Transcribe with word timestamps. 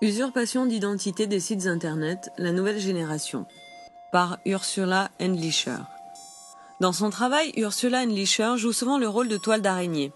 Usurpation 0.00 0.64
d'identité 0.64 1.26
des 1.26 1.40
sites 1.40 1.66
internet, 1.66 2.30
la 2.38 2.52
nouvelle 2.52 2.78
génération. 2.78 3.46
Par 4.12 4.38
Ursula 4.46 5.10
Endlicher. 5.20 5.78
Dans 6.78 6.92
son 6.92 7.10
travail, 7.10 7.52
Ursula 7.56 8.02
Endlicher 8.02 8.52
joue 8.58 8.72
souvent 8.72 8.96
le 8.96 9.08
rôle 9.08 9.26
de 9.26 9.36
toile 9.36 9.60
d'araignée. 9.60 10.12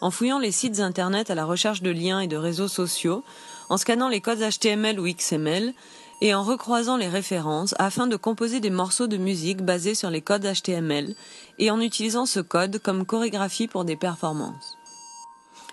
En 0.00 0.12
fouillant 0.12 0.38
les 0.38 0.52
sites 0.52 0.78
internet 0.78 1.30
à 1.30 1.34
la 1.34 1.44
recherche 1.44 1.82
de 1.82 1.90
liens 1.90 2.20
et 2.20 2.28
de 2.28 2.36
réseaux 2.36 2.68
sociaux, 2.68 3.24
en 3.70 3.76
scannant 3.76 4.08
les 4.08 4.20
codes 4.20 4.38
HTML 4.38 5.00
ou 5.00 5.12
XML, 5.12 5.74
et 6.20 6.32
en 6.32 6.44
recroisant 6.44 6.96
les 6.96 7.08
références 7.08 7.74
afin 7.80 8.06
de 8.06 8.14
composer 8.14 8.60
des 8.60 8.70
morceaux 8.70 9.08
de 9.08 9.16
musique 9.16 9.62
basés 9.62 9.96
sur 9.96 10.10
les 10.10 10.22
codes 10.22 10.46
HTML 10.46 11.16
et 11.58 11.72
en 11.72 11.80
utilisant 11.80 12.24
ce 12.24 12.38
code 12.38 12.78
comme 12.78 13.04
chorégraphie 13.04 13.66
pour 13.66 13.84
des 13.84 13.96
performances. 13.96 14.78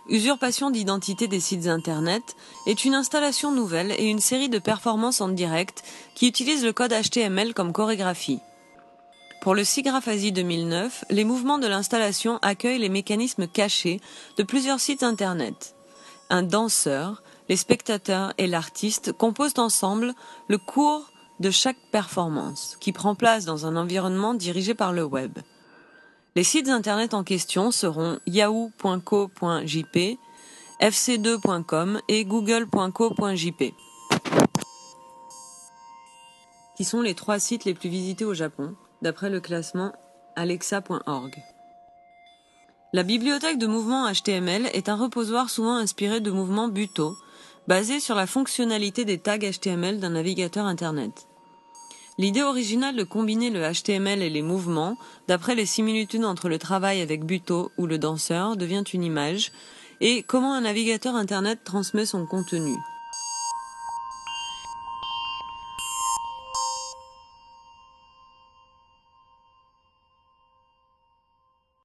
Usurpation 0.10 0.72
d'identité 0.72 1.28
des 1.28 1.40
sites 1.40 1.68
Internet 1.68 2.36
est 2.66 2.86
une 2.86 2.96
installation 2.96 3.52
nouvelle 3.52 3.92
et 3.92 4.06
une 4.06 4.20
série 4.20 4.50
de 4.50 4.60
performances 4.60 5.22
en 5.22 5.30
direct 5.30 5.84
qui 6.16 6.28
utilisent 6.28 6.66
le 6.66 6.74
code 6.74 6.94
HTML 6.94 7.54
comme 7.54 7.72
chorégraphie. 7.72 8.40
Pour 9.42 9.56
le 9.56 9.64
SIGGRAPHASI 9.64 10.32
2009, 10.32 11.06
les 11.10 11.24
mouvements 11.24 11.60
de 11.60 11.68
l'installation 11.68 12.40
accueillent 12.42 12.80
les 12.80 12.90
mécanismes 12.90 13.48
cachés 13.48 14.02
de 14.38 14.44
plusieurs 14.44 14.80
sites 14.80 15.04
Internet. 15.04 15.76
Un 16.30 16.44
danseur, 16.44 17.22
les 17.48 17.56
spectateurs 17.56 18.34
et 18.38 18.48
l'artiste 18.48 19.12
composent 19.12 19.58
ensemble 19.58 20.14
le 20.48 20.58
cours 20.58 21.12
de 21.40 21.52
chaque 21.52 21.80
performance, 21.92 22.78
qui 22.80 22.92
prend 22.92 23.16
place 23.16 23.46
dans 23.46 23.66
un 23.66 23.76
environnement 23.76 24.34
dirigé 24.34 24.74
par 24.74 24.94
le 24.94 25.04
web. 25.04 25.40
Les 26.34 26.46
sites 26.46 26.70
internet 26.70 27.14
en 27.14 27.26
question 27.26 27.72
seront 27.72 28.20
yahoo.co.jp, 28.26 30.18
fc2.com 30.80 32.00
et 32.08 32.24
google.co.jp, 32.24 33.74
qui 36.78 36.86
sont 36.86 37.02
les 37.02 37.16
trois 37.16 37.38
sites 37.38 37.66
les 37.66 37.74
plus 37.74 37.90
visités 37.90 38.24
au 38.24 38.34
Japon, 38.34 38.76
d'après 39.02 39.30
le 39.30 39.42
classement 39.42 39.92
alexa.org. 40.38 41.36
La 42.94 43.04
bibliothèque 43.04 43.58
de 43.58 43.68
mouvements 43.68 44.10
HTML 44.10 44.68
est 44.74 44.88
un 44.88 44.96
reposoir 44.96 45.50
souvent 45.50 45.76
inspiré 45.76 46.22
de 46.22 46.32
mouvements 46.32 46.70
Buto, 46.70 47.18
basé 47.68 48.00
sur 48.00 48.16
la 48.16 48.26
fonctionnalité 48.26 49.04
des 49.04 49.18
tags 49.18 49.38
HTML 49.38 50.00
d'un 50.00 50.12
navigateur 50.12 50.66
Internet. 50.66 51.28
L'idée 52.22 52.44
originale 52.44 52.96
de 52.96 53.04
combiner 53.04 53.50
le 53.50 53.62
HTML 53.62 54.22
et 54.22 54.30
les 54.30 54.44
mouvements, 54.44 54.96
d'après 55.28 55.56
les 55.56 55.66
similitudes 55.66 56.24
entre 56.24 56.50
le 56.50 56.60
travail 56.60 57.02
avec 57.02 57.26
Buto 57.26 57.72
ou 57.80 57.88
le 57.88 57.98
danseur, 57.98 58.58
devient 58.58 58.84
une 58.94 59.04
image, 59.04 59.52
et 60.02 60.22
comment 60.22 60.54
un 60.54 60.62
navigateur 60.62 61.16
Internet 61.16 61.62
transmet 61.64 62.06
son 62.06 62.28
contenu? 62.28 62.76